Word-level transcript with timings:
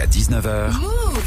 Jusqu'à 0.00 0.36
19h, 0.36 0.72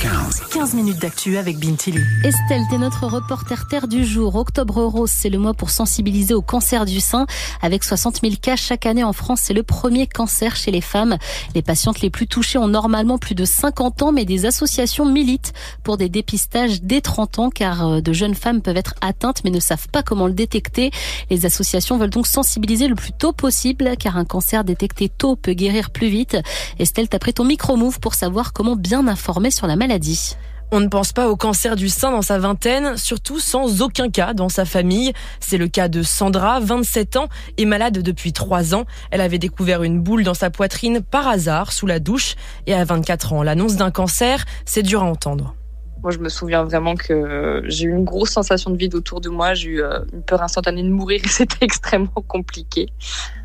15. 0.00 0.42
15 0.50 0.74
minutes 0.74 0.98
d'actu 0.98 1.36
avec 1.36 1.58
Bintili. 1.58 2.00
Estelle, 2.24 2.62
t'es 2.70 2.78
notre 2.78 3.06
reporter 3.06 3.66
terre 3.68 3.86
du 3.86 4.04
jour. 4.04 4.36
Octobre 4.36 4.82
Rose, 4.84 5.10
c'est 5.10 5.28
le 5.28 5.38
mois 5.38 5.52
pour 5.52 5.70
sensibiliser 5.70 6.32
au 6.32 6.42
cancer 6.42 6.86
du 6.86 7.00
sein. 7.00 7.26
Avec 7.60 7.84
60 7.84 8.20
000 8.22 8.34
cas 8.40 8.56
chaque 8.56 8.86
année 8.86 9.04
en 9.04 9.12
France, 9.12 9.40
c'est 9.42 9.52
le 9.52 9.62
premier 9.62 10.06
cancer 10.06 10.56
chez 10.56 10.70
les 10.70 10.80
femmes. 10.80 11.18
Les 11.54 11.62
patientes 11.62 12.00
les 12.00 12.08
plus 12.08 12.26
touchées 12.26 12.58
ont 12.58 12.68
normalement 12.68 13.18
plus 13.18 13.34
de 13.34 13.44
50 13.44 14.02
ans, 14.02 14.12
mais 14.12 14.24
des 14.24 14.46
associations 14.46 15.04
militent 15.04 15.52
pour 15.82 15.96
des 15.96 16.08
dépistages 16.08 16.82
dès 16.82 17.00
30 17.00 17.38
ans, 17.38 17.50
car 17.50 17.86
euh, 17.86 18.00
de 18.00 18.12
jeunes 18.12 18.34
femmes 18.34 18.62
peuvent 18.62 18.76
être 18.76 18.94
atteintes, 19.02 19.42
mais 19.44 19.50
ne 19.50 19.60
savent 19.60 19.88
pas 19.88 20.02
comment 20.02 20.26
le 20.26 20.34
détecter. 20.34 20.90
Les 21.30 21.44
associations 21.44 21.98
veulent 21.98 22.10
donc 22.10 22.26
sensibiliser 22.26 22.88
le 22.88 22.94
plus 22.94 23.12
tôt 23.12 23.32
possible, 23.32 23.96
car 23.98 24.16
un 24.16 24.24
cancer 24.24 24.64
détecté 24.64 25.10
tôt 25.10 25.36
peut 25.36 25.52
guérir 25.52 25.90
plus 25.90 26.08
vite. 26.08 26.38
Estelle, 26.78 27.08
t'as 27.08 27.18
pris 27.18 27.34
ton 27.34 27.44
micro-move 27.44 28.00
pour 28.00 28.14
savoir 28.14 28.52
comment 28.52 28.61
bien 28.76 29.06
informer 29.08 29.50
sur 29.50 29.66
la 29.66 29.76
maladie. 29.76 30.36
On 30.74 30.80
ne 30.80 30.88
pense 30.88 31.12
pas 31.12 31.28
au 31.28 31.36
cancer 31.36 31.76
du 31.76 31.90
sein 31.90 32.10
dans 32.10 32.22
sa 32.22 32.38
vingtaine, 32.38 32.96
surtout 32.96 33.38
sans 33.38 33.82
aucun 33.82 34.08
cas 34.08 34.32
dans 34.32 34.48
sa 34.48 34.64
famille. 34.64 35.12
C'est 35.38 35.58
le 35.58 35.68
cas 35.68 35.88
de 35.88 36.02
Sandra, 36.02 36.60
27 36.60 37.16
ans, 37.16 37.28
et 37.58 37.66
malade 37.66 37.98
depuis 37.98 38.32
3 38.32 38.74
ans. 38.74 38.84
Elle 39.10 39.20
avait 39.20 39.38
découvert 39.38 39.82
une 39.82 40.00
boule 40.00 40.24
dans 40.24 40.32
sa 40.32 40.48
poitrine 40.48 41.02
par 41.02 41.28
hasard 41.28 41.72
sous 41.72 41.86
la 41.86 41.98
douche. 41.98 42.36
Et 42.66 42.72
à 42.72 42.84
24 42.84 43.34
ans, 43.34 43.42
l'annonce 43.42 43.76
d'un 43.76 43.90
cancer, 43.90 44.46
c'est 44.64 44.82
dur 44.82 45.02
à 45.02 45.06
entendre. 45.06 45.54
Moi, 46.02 46.10
je 46.10 46.18
me 46.18 46.28
souviens 46.28 46.64
vraiment 46.64 46.94
que 46.96 47.62
j'ai 47.66 47.84
eu 47.84 47.92
une 47.92 48.04
grosse 48.04 48.30
sensation 48.30 48.70
de 48.70 48.76
vide 48.76 48.94
autour 48.94 49.20
de 49.20 49.28
moi. 49.28 49.54
J'ai 49.54 49.70
eu 49.70 49.82
euh, 49.82 50.00
une 50.12 50.22
peur 50.22 50.42
instantanée 50.42 50.82
de 50.82 50.88
mourir 50.88 51.20
c'était 51.26 51.64
extrêmement 51.64 52.24
compliqué. 52.26 52.88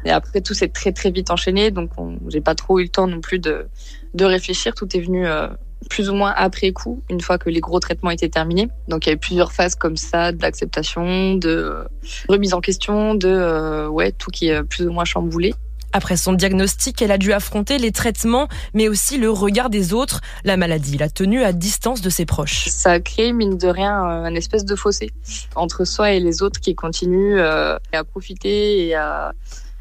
Et 0.05 0.11
après, 0.11 0.41
tout 0.41 0.53
s'est 0.53 0.69
très, 0.69 0.91
très 0.91 1.11
vite 1.11 1.29
enchaîné. 1.29 1.69
Donc, 1.69 1.91
j'ai 2.27 2.41
pas 2.41 2.55
trop 2.55 2.79
eu 2.79 2.83
le 2.83 2.89
temps 2.89 3.07
non 3.07 3.21
plus 3.21 3.39
de, 3.39 3.67
de 4.13 4.25
réfléchir. 4.25 4.73
Tout 4.73 4.95
est 4.97 5.01
venu 5.01 5.27
euh, 5.27 5.47
plus 5.89 6.09
ou 6.09 6.15
moins 6.15 6.33
après 6.35 6.71
coup, 6.71 7.03
une 7.09 7.21
fois 7.21 7.37
que 7.37 7.49
les 7.49 7.59
gros 7.59 7.79
traitements 7.79 8.09
étaient 8.09 8.29
terminés. 8.29 8.69
Donc, 8.87 9.05
il 9.05 9.09
y 9.09 9.11
a 9.11 9.15
eu 9.15 9.19
plusieurs 9.19 9.51
phases 9.51 9.75
comme 9.75 9.97
ça, 9.97 10.31
d'acceptation, 10.31 11.35
de 11.35 11.49
euh, 11.49 11.83
remise 12.27 12.55
en 12.55 12.61
question, 12.61 13.13
de, 13.13 13.87
ouais, 13.87 14.11
tout 14.11 14.31
qui 14.31 14.47
est 14.47 14.63
plus 14.63 14.87
ou 14.87 14.91
moins 14.91 15.05
chamboulé. 15.05 15.53
Après 15.97 16.15
son 16.15 16.33
diagnostic, 16.33 17.01
elle 17.01 17.11
a 17.11 17.17
dû 17.17 17.33
affronter 17.33 17.79
les 17.79 17.91
traitements, 17.91 18.47
mais 18.75 18.87
aussi 18.87 19.17
le 19.17 19.31
regard 19.31 19.71
des 19.71 19.93
autres. 19.93 20.21
La 20.43 20.55
maladie 20.55 20.95
l'a 20.95 21.09
tenue 21.09 21.43
à 21.43 21.53
distance 21.53 22.01
de 22.01 22.11
ses 22.11 22.27
proches. 22.27 22.67
Ça 22.67 22.91
a 22.91 22.99
créé, 22.99 23.33
mine 23.33 23.57
de 23.57 23.67
rien, 23.67 23.93
un 23.93 24.35
espèce 24.35 24.63
de 24.63 24.75
fossé 24.75 25.09
entre 25.55 25.85
soi 25.85 26.11
et 26.11 26.19
les 26.19 26.43
autres 26.43 26.59
qui 26.59 26.75
continuent 26.75 27.39
euh, 27.39 27.79
à 27.93 28.03
profiter 28.03 28.85
et 28.85 28.93
à, 28.93 29.33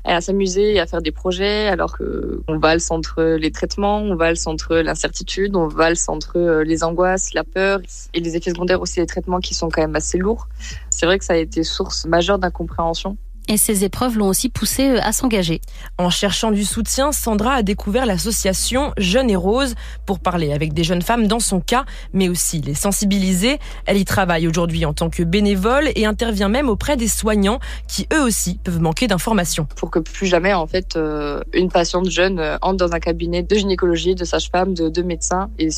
à 0.07 0.23
s'amuser 0.23 0.77
et 0.77 0.81
à 0.81 0.87
faire 0.87 1.03
des 1.03 1.13
projets 1.13 1.69
alors 1.69 1.99
que 1.99 2.41
on 2.49 2.59
valse 2.59 2.91
entre 2.91 3.23
les 3.23 3.51
traitements, 3.51 3.99
on 3.99 4.17
valse 4.17 4.47
entre 4.47 4.77
l'incertitude, 4.77 5.55
on 5.55 5.69
valse 5.69 6.09
entre 6.09 6.39
euh, 6.39 6.65
les 6.65 6.83
angoisses, 6.83 7.35
la 7.35 7.45
peur 7.45 7.81
et 8.15 8.21
les 8.21 8.37
effets 8.37 8.53
secondaires 8.53 8.81
aussi 8.81 9.01
des 9.01 9.07
traitements 9.07 9.41
qui 9.41 9.53
sont 9.53 9.69
quand 9.69 9.83
même 9.83 9.97
assez 9.97 10.17
lourds. 10.17 10.49
C'est 10.89 11.05
vrai 11.05 11.19
que 11.19 11.27
ça 11.27 11.35
a 11.35 11.37
été 11.37 11.63
source 11.63 12.07
majeure 12.07 12.39
d'incompréhension 12.39 13.19
et 13.49 13.57
ces 13.57 13.85
épreuves 13.85 14.19
l'ont 14.19 14.29
aussi 14.29 14.49
poussé 14.49 14.91
euh, 14.91 15.01
à 15.03 15.13
s'engager. 15.13 15.61
En 15.99 16.11
cherchant 16.11 16.51
du 16.51 16.65
soutien, 16.65 17.13
Sandra 17.13 17.55
a 17.55 17.63
découvert 17.63 18.07
l'association 18.07 18.93
Jeunes 18.99 19.31
et 19.31 19.37
Roses 19.37 19.75
pour 20.05 20.19
parler 20.19 20.53
avec 20.53 20.73
des 20.73 20.85
jeunes 20.85 21.03
femmes 21.03 21.27
dans 21.27 21.41
son 21.41 21.61
cas, 21.61 21.85
mais 22.13 22.29
aussi 22.29 22.61
les 22.61 22.75
sensibiliser. 22.75 23.59
Elle 23.87 23.97
y 23.99 24.05
travaille 24.05 24.49
aujourd'hui 24.49 24.85
en 24.85 24.93
tant 24.93 25.11
que 25.11 25.23
bénévole 25.23 25.89
et 25.95 26.07
intervient 26.07 26.49
même 26.49 26.69
auprès 26.69 26.97
des 26.97 27.09
soignants 27.09 27.61
qui 27.89 28.07
eux 28.13 28.23
aussi 28.23 28.59
peuvent 28.63 28.81
manquer 28.81 29.07
d'informations. 29.07 29.67
Pour 29.77 29.91
que 29.91 29.99
plus 29.99 30.27
jamais 30.27 30.53
en 30.53 30.67
fait 30.67 30.97
euh, 30.97 31.41
une 31.53 31.71
patiente 31.71 32.11
jeune 32.11 32.39
euh, 32.39 32.57
entre 32.63 32.77
dans 32.77 32.93
un 32.93 33.01
cabinet 33.01 33.43
de 33.43 33.55
gynécologie, 33.55 34.15
de 34.15 34.25
sage-femme, 34.25 34.75
de, 34.75 34.89
de 34.89 35.03
médecin 35.03 35.51
et 35.59 35.69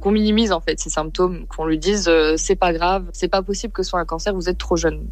qu'on 0.00 0.10
minimise 0.10 0.52
en 0.52 0.60
fait 0.60 0.78
ces 0.78 0.90
symptômes, 0.90 1.46
qu'on 1.46 1.66
lui 1.66 1.78
dise 1.78 2.10
c'est 2.36 2.56
pas 2.56 2.72
grave, 2.72 3.06
c'est 3.12 3.28
pas 3.28 3.42
possible 3.42 3.72
que 3.72 3.82
ce 3.82 3.90
soit 3.90 4.00
un 4.00 4.04
cancer, 4.04 4.34
vous 4.34 4.48
êtes 4.48 4.58
trop 4.58 4.76
jeune. 4.76 5.06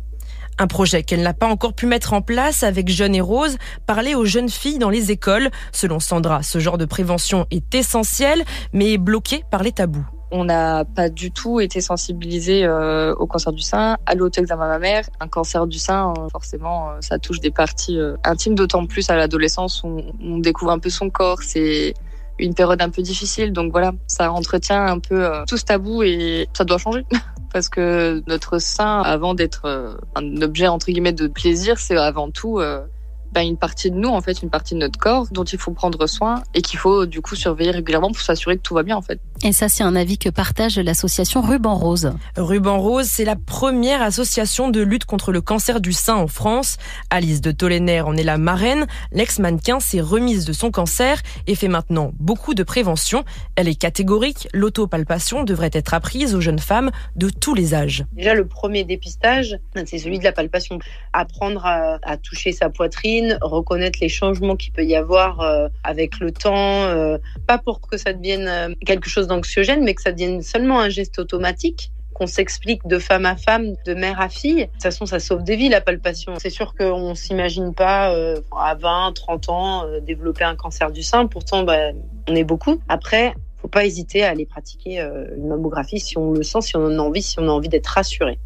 Un 0.58 0.67
projet 0.67 1.03
qu'elle 1.03 1.22
n'a 1.22 1.34
pas 1.34 1.47
encore 1.47 1.75
pu 1.75 1.87
mettre 1.87 2.12
en 2.12 2.22
place 2.22 2.62
avec 2.62 2.88
Jeune 2.88 3.15
et 3.15 3.21
Rose, 3.21 3.56
parler 3.87 4.15
aux 4.15 4.25
jeunes 4.25 4.50
filles 4.50 4.78
dans 4.78 4.91
les 4.91 5.10
écoles. 5.10 5.50
Selon 5.72 5.99
Sandra, 5.99 6.43
ce 6.43 6.59
genre 6.59 6.78
de 6.78 6.84
prévention 6.84 7.47
est 7.50 7.75
essentiel, 7.75 8.44
mais 8.72 8.93
est 8.93 8.99
bloqué 8.99 9.44
par 9.50 9.62
les 9.62 9.72
tabous. 9.72 10.06
On 10.34 10.44
n'a 10.44 10.87
pas 10.87 11.10
du 11.10 11.31
tout 11.31 11.60
été 11.60 11.82
sensibilisé 11.82 12.65
euh, 12.65 13.15
au 13.16 13.26
cancer 13.26 13.53
du 13.53 13.60
sein, 13.60 13.99
à 14.06 14.15
l'auto-examen 14.15 14.66
mammaire. 14.66 15.04
Un 15.21 15.28
cancer 15.28 15.66
du 15.66 15.78
sein, 15.78 16.15
euh, 16.16 16.28
forcément, 16.31 16.91
euh, 16.91 16.93
ça 17.00 17.19
touche 17.19 17.41
des 17.41 17.50
parties 17.50 17.99
intimes, 18.25 18.55
d'autant 18.55 18.87
plus 18.87 19.10
à 19.10 19.16
l'adolescence 19.16 19.82
où 19.84 20.00
on 20.22 20.38
découvre 20.38 20.71
un 20.71 20.78
peu 20.78 20.88
son 20.88 21.10
corps. 21.10 21.43
C'est 21.43 21.93
une 22.38 22.55
période 22.55 22.81
un 22.81 22.88
peu 22.88 23.03
difficile, 23.03 23.53
donc 23.53 23.72
voilà, 23.72 23.93
ça 24.06 24.32
entretient 24.32 24.87
un 24.87 24.99
peu 24.99 25.28
tout 25.47 25.59
ce 25.59 25.65
tabou 25.65 26.03
et 26.03 26.49
ça 26.55 26.65
doit 26.65 26.78
changer. 26.78 27.05
parce 27.52 27.68
que 27.68 28.22
notre 28.26 28.58
sein, 28.58 29.02
avant 29.02 29.34
d'être 29.34 29.66
euh, 29.66 29.94
un 30.14 30.42
objet 30.42 30.68
entre 30.68 30.86
guillemets 30.86 31.12
de 31.12 31.26
plaisir, 31.26 31.78
c'est 31.78 31.96
avant 31.96 32.30
tout 32.30 32.60
ben, 33.32 33.47
une 33.47 33.56
partie 33.56 33.91
de 33.91 33.97
nous, 33.97 34.10
en 34.10 34.20
fait, 34.20 34.43
une 34.43 34.50
partie 34.50 34.75
de 34.75 34.81
notre 34.81 34.98
corps 34.98 35.26
dont 35.31 35.44
il 35.44 35.59
faut 35.59 35.72
prendre 35.72 36.06
soin 36.06 36.43
et 36.54 36.60
qu'il 36.60 36.78
faut 36.78 37.06
du 37.06 37.20
coup 37.22 37.34
surveiller 37.34 37.70
régulièrement 37.70 38.10
pour 38.10 38.20
s'assurer 38.20 38.56
que 38.56 38.62
tout 38.62 38.75
va 38.75 38.82
bien 38.82 38.97
en 38.97 39.03
fait. 39.03 39.20
Et 39.43 39.53
ça, 39.53 39.69
c'est 39.69 39.82
un 39.82 39.97
avis 39.97 40.19
que 40.19 40.28
partage 40.28 40.78
l'association 40.78 41.41
Ruban 41.41 41.75
Rose. 41.75 42.12
Ruban 42.37 42.78
Rose, 42.78 43.06
c'est 43.06 43.25
la 43.25 43.37
première 43.37 44.03
association 44.03 44.69
de 44.69 44.81
lutte 44.81 45.04
contre 45.04 45.32
le 45.32 45.41
cancer 45.41 45.81
du 45.81 45.93
sein 45.93 46.15
en 46.15 46.26
France. 46.26 46.76
Alice 47.10 47.41
de 47.41 47.50
Tollener 47.50 48.03
en 48.03 48.16
est 48.16 48.22
la 48.22 48.38
marraine. 48.38 48.87
L'ex-mannequin 49.12 49.81
s'est 49.81 50.00
remise 50.00 50.44
de 50.44 50.53
son 50.53 50.70
cancer 50.70 51.20
et 51.47 51.54
fait 51.54 51.69
maintenant 51.69 52.12
beaucoup 52.20 52.54
de 52.54 52.62
prévention. 52.62 53.25
Elle 53.56 53.69
est 53.69 53.75
catégorique. 53.75 54.49
L'autopalpation 54.53 55.43
devrait 55.44 55.70
être 55.72 55.94
apprise 55.94 56.34
aux 56.34 56.41
jeunes 56.41 56.59
femmes 56.59 56.91
de 57.16 57.31
tous 57.31 57.54
les 57.54 57.75
âges. 57.75 58.04
Déjà, 58.12 58.34
le 58.34 58.47
premier 58.47 58.84
dépistage, 58.84 59.59
c'est 59.87 59.99
celui 59.99 60.19
de 60.19 60.25
la 60.25 60.32
palpation. 60.32 60.78
Apprendre 61.12 61.64
à, 61.64 61.99
à 62.03 62.16
toucher 62.16 62.53
sa 62.53 62.69
poitrine 62.69 63.22
reconnaître 63.41 63.99
les 64.00 64.09
changements 64.09 64.56
qu'il 64.56 64.72
peut 64.72 64.84
y 64.84 64.97
avoir 64.97 65.41
euh, 65.41 65.69
avec 65.84 66.19
le 66.21 66.33
temps, 66.33 66.84
euh, 66.84 67.19
pas 67.47 67.59
pour 67.59 67.81
que 67.81 67.97
ça 67.97 68.12
devienne 68.12 68.49
euh, 68.49 68.75
quelque 68.84 69.09
chose 69.09 69.27
d'anxiogène, 69.27 69.84
mais 69.84 69.94
que 69.94 70.03
ça 70.03 70.12
devienne 70.12 70.43
seulement 70.43 70.81
un 70.81 70.88
geste 70.88 71.19
automatique 71.19 71.93
qu'on 72.15 72.27
s'explique 72.27 72.87
de 72.87 72.99
femme 72.99 73.25
à 73.25 73.37
femme, 73.37 73.75
de 73.87 73.94
mère 73.94 74.21
à 74.21 74.28
fille. 74.28 74.66
De 74.66 74.72
toute 74.72 74.82
façon, 74.82 75.06
ça 75.06 75.19
sauve 75.19 75.43
des 75.43 75.56
vies, 75.56 75.71
la 75.71 75.81
palpation. 75.81 76.34
C'est 76.38 76.50
sûr 76.50 76.75
qu'on 76.75 77.15
s'imagine 77.15 77.72
pas 77.72 78.15
à 78.55 78.75
20, 78.75 79.12
30 79.15 79.49
ans 79.49 79.87
développer 80.03 80.44
un 80.44 80.55
cancer 80.55 80.93
du 80.93 81.03
sein. 81.03 81.27
Pourtant, 81.27 81.62
bah, 81.62 81.93
on 82.28 82.34
est 82.34 82.44
beaucoup. 82.44 82.82
Après, 82.91 83.32
faut 83.62 83.69
pas 83.69 83.87
hésiter 83.87 84.25
à 84.25 84.28
aller 84.28 84.44
pratiquer 84.44 85.00
une 85.00 85.49
mammographie 85.49 86.00
si 86.00 86.19
on 86.19 86.32
le 86.32 86.43
sent, 86.43 86.61
si 86.61 86.77
on 86.77 86.84
en 86.84 86.99
a 86.99 87.03
envie, 87.03 87.22
si 87.22 87.41
on 87.41 87.49
a 87.49 87.50
envie 87.50 87.71
d'être 87.71 87.87
rassuré. 87.87 88.38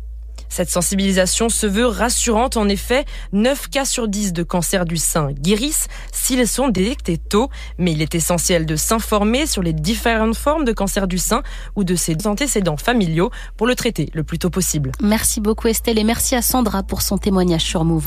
Cette 0.48 0.70
sensibilisation 0.70 1.48
se 1.48 1.66
veut 1.66 1.86
rassurante. 1.86 2.56
En 2.56 2.68
effet, 2.68 3.04
9 3.32 3.68
cas 3.68 3.84
sur 3.84 4.08
10 4.08 4.32
de 4.32 4.42
cancer 4.42 4.84
du 4.84 4.96
sein 4.96 5.32
guérissent 5.32 5.88
s'ils 6.12 6.46
sont 6.46 6.68
détectés 6.68 7.18
tôt. 7.18 7.48
Mais 7.78 7.92
il 7.92 8.02
est 8.02 8.14
essentiel 8.14 8.66
de 8.66 8.76
s'informer 8.76 9.46
sur 9.46 9.62
les 9.62 9.72
différentes 9.72 10.36
formes 10.36 10.64
de 10.64 10.72
cancer 10.72 11.08
du 11.08 11.18
sein 11.18 11.42
ou 11.74 11.84
de 11.84 11.94
ses 11.94 12.26
antécédents 12.26 12.76
familiaux 12.76 13.30
pour 13.56 13.66
le 13.66 13.74
traiter 13.74 14.10
le 14.12 14.24
plus 14.24 14.38
tôt 14.38 14.50
possible. 14.50 14.92
Merci 15.00 15.40
beaucoup 15.40 15.68
Estelle 15.68 15.98
et 15.98 16.04
merci 16.04 16.34
à 16.34 16.42
Sandra 16.42 16.82
pour 16.82 17.02
son 17.02 17.18
témoignage 17.18 17.62
sur 17.62 17.84
Move. 17.84 18.04